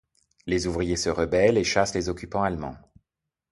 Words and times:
Les 0.47 0.65
ouvriers 0.65 0.95
se 0.95 1.09
rebellent 1.09 1.59
et 1.59 1.63
chassent 1.63 1.93
les 1.93 2.09
occupants 2.09 2.41
allemands... 2.41 2.75